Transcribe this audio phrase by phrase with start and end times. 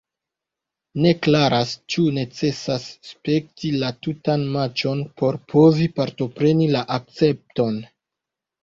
[1.03, 7.81] Ne klaras ĉu necesas spekti la tutan matĉon por povi partopreni la akcepton.